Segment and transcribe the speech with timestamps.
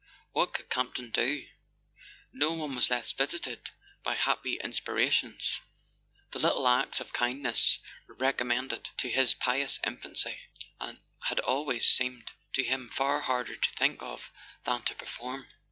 [0.31, 1.45] What could Campton do?
[2.33, 3.69] No one was less visited
[4.03, 5.61] by happy inspirations;
[6.31, 7.77] the "little acts of kindness"
[8.07, 10.39] recommended to his pious infancy
[11.21, 14.31] had always seemed to him far harder to think of
[14.63, 15.47] than to perform.